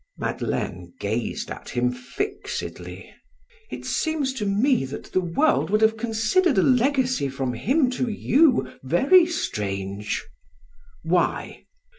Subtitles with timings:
[0.17, 3.13] Madeleine gazed at him fixedly:
[3.69, 8.09] "It seems to me that the world would have considered a legacy from him to
[8.09, 10.25] you very strange."
[11.03, 11.67] "Why?"